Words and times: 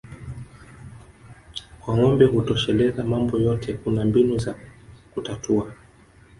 Kwa 1.81 1.97
ngombe 1.97 2.25
hutosheleza 2.25 3.03
mambo 3.03 3.37
yote 3.37 3.73
kuna 3.73 4.05
mbinu 4.05 4.37
za 4.37 4.55
kutatua 5.13 5.73